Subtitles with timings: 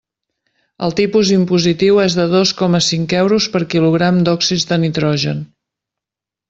[0.85, 5.49] El tipus impositiu és de dos coma cinc euros per quilogram d'òxids de nitrogen.